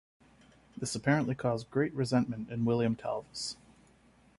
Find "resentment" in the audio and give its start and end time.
1.93-2.49